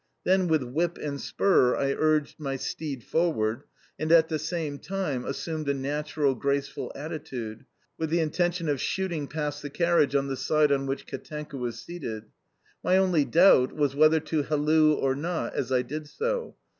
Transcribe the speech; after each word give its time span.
Then 0.23 0.47
with 0.47 0.63
whip 0.63 0.97
and 0.97 1.21
spur 1.21 1.75
I 1.75 1.91
urged 1.93 2.39
my 2.39 2.55
steed 2.55 3.03
forward, 3.03 3.65
and 3.99 4.11
at 4.11 4.29
the 4.29 4.39
same 4.39 4.79
time 4.79 5.25
assumed 5.25 5.69
a 5.69 5.75
natural, 5.75 6.33
graceful 6.33 6.91
attitude, 6.95 7.65
with 7.99 8.09
the 8.09 8.19
intention 8.19 8.67
of 8.67 8.81
whooting 8.81 9.27
past 9.27 9.61
the 9.61 9.69
carriage 9.69 10.15
on 10.15 10.25
the 10.25 10.35
side 10.35 10.71
on 10.71 10.87
which 10.87 11.05
Katenka 11.05 11.55
was 11.55 11.77
seated. 11.79 12.23
My 12.83 12.97
only 12.97 13.25
doubt 13.25 13.73
was 13.75 13.93
whether 13.93 14.19
to 14.21 14.41
halloo 14.41 14.93
or 14.95 15.13
not 15.13 15.53
as 15.53 15.71
I 15.71 15.83
did 15.83 16.07
so. 16.09 16.55